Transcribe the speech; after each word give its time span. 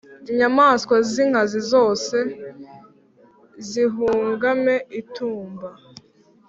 inyamaswa 0.31 0.95
z’inkazi 1.11 1.59
zose, 1.71 2.17
zihugame 3.67 4.75
itumba.» 5.01 5.67